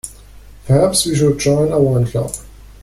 [0.65, 2.33] Perhaps we should join a wine club.